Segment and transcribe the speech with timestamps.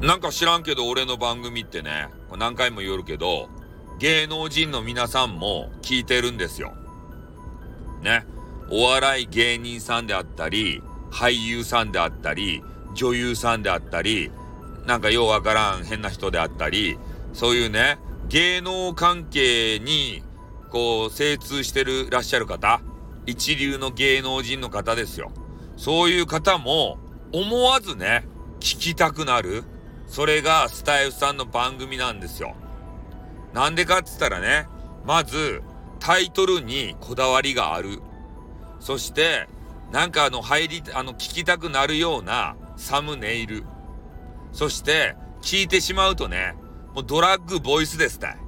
[0.00, 2.08] なんか知らんけど俺の番組ってね、
[2.38, 3.50] 何回も言おるけど、
[3.98, 6.72] 芸能人の皆さんも聞いてるんですよ。
[8.02, 8.24] ね。
[8.70, 12.62] お笑い芸人さんであったり、俳優さんであったり、
[12.94, 14.30] 女優さんであったり、
[14.86, 16.98] なんかようわからん変な人であったり、
[17.34, 17.98] そういうね、
[18.28, 20.22] 芸能関係に、
[20.70, 22.80] こう、精通してるらっしゃる方、
[23.26, 25.30] 一流の芸能人の方ですよ。
[25.76, 26.98] そういう方も、
[27.32, 28.26] 思わずね、
[28.60, 29.64] 聞きたくなる。
[30.10, 32.56] それがスタイフさんの番組なんですよ。
[33.54, 34.66] なんでかっつったらね、
[35.06, 35.62] まず、
[36.00, 38.02] タイトルにこだわりがある。
[38.80, 39.48] そして、
[39.92, 43.62] なんかあの、入り、あの、聞きたくなるようなサムネイル。
[44.52, 46.56] そして、聞いてしまうとね、
[46.92, 48.38] もうドラッグボイスですたい。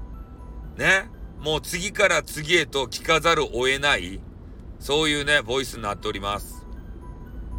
[0.76, 1.08] ね。
[1.38, 4.20] もう次から次へと聞かざるを得ない、
[4.80, 6.66] そういうね、ボイスになっております。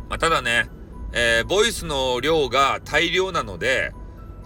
[0.10, 0.70] まあ、ただね、
[1.16, 3.94] えー、ボイスの量が大量なので、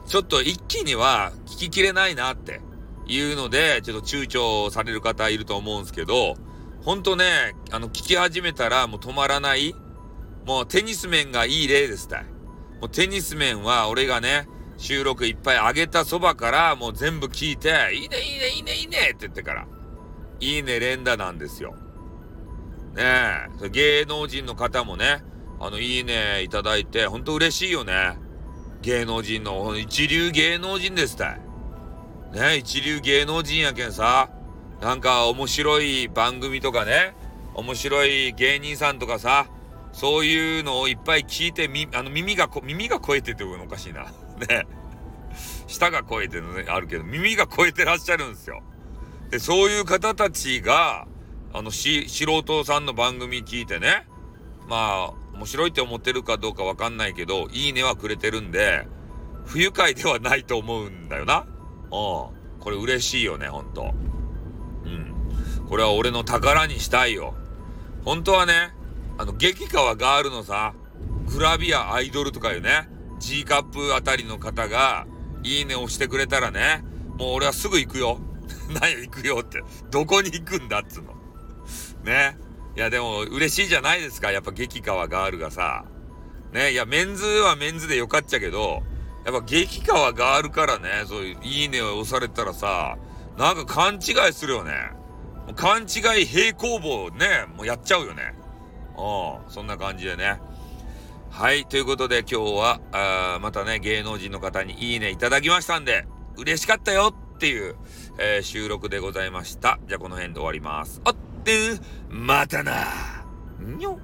[0.08, 2.62] ちょっと一気には聞ききれないなって
[3.08, 6.36] いうので、ちょっと躊躇される方いると思うんですけど、
[6.82, 9.76] ほんとね、あの、聞き始めたらもう止まらない、
[10.46, 12.24] もうテニス面がいい例ですたい。
[12.80, 14.48] もうテニス面は俺がね、
[14.78, 19.68] 収録いっぱい上げたそばからもう全部聞いて、いいねいいねいいねいいねって言ってから、
[20.40, 21.76] いいね連打なんですよ。
[22.96, 23.04] ね
[23.62, 25.22] え、芸能人の方もね、
[25.60, 28.18] あの、いいねいただいて、ほんと嬉しいよね。
[28.82, 31.42] 芸能人の、一流芸能人ですたい。
[32.34, 34.30] ね一流芸能人やけんさ、
[34.82, 37.16] なんか面白い番組とかね、
[37.56, 39.48] 面白い芸人さんとかさ、
[39.92, 44.12] そういうのをいっぱい聞いて、み、あの耳が、耳が超えてっておかしいな。
[44.48, 44.68] ね。
[45.68, 48.62] 舌が超えてるのね、あるけど、耳が超えてらっしゃるんですよ。
[49.32, 51.08] で、そういう方たちが、
[51.54, 54.08] あの、し、素人さんの番組聞いてね、
[54.68, 58.88] まあ、面白いって思ってるかどうかわかんないけど、いいねはくれてるんで、
[59.46, 61.46] 不愉快ではないと思うんだよな。
[61.46, 61.90] うん。
[61.92, 62.34] こ
[62.72, 63.94] れ嬉しいよね、ほんと。
[64.84, 65.14] うん。
[65.70, 67.36] これは俺の宝にしたいよ。
[68.04, 68.74] 本当はね、
[69.20, 70.74] あの、激川ガールのさ、
[71.28, 72.90] グラビアアイドルとかいうね、
[73.20, 75.06] G カップあたりの方が、
[75.44, 76.84] いいね押してくれたらね、
[77.20, 78.20] もう俺はすぐ行くよ。
[78.82, 79.64] 何行くよって。
[79.92, 81.14] どこに行くんだっつうの。
[82.04, 82.38] ね。
[82.78, 84.32] いやでも嬉しいじゃないですか。
[84.32, 85.84] やっぱ激川ガールがさ。
[86.54, 86.74] ね。
[86.74, 88.84] いやメンズはメンズでよかっちゃけど、
[89.26, 93.00] やっぱ激川ガールからね、そういういいねを押されたらさ、
[93.36, 94.74] なんか勘違いするよね。
[95.56, 98.36] 勘違い平行棒ね、もうやっちゃうよね。
[98.96, 100.40] うん、そんな感じでね。
[101.32, 106.06] はい、ということで今日は、あまたね、芸能人の方にいいねいただきましたんで、
[106.38, 107.76] 嬉しかったよっていう、
[108.20, 109.80] えー、収録でございました。
[109.88, 111.02] じゃあこの辺で終わります。
[111.04, 111.16] あっ
[112.10, 112.74] またな。
[113.60, 114.00] にょ